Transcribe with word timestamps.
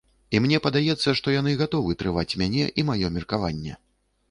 І 0.35 0.39
мне 0.45 0.59
падаецца, 0.67 1.13
што 1.19 1.35
яны 1.35 1.53
гатовы 1.61 1.97
трываць 2.01 2.37
мяне 2.45 2.65
і 2.79 2.89
маё 2.91 3.15
меркаванне. 3.21 3.79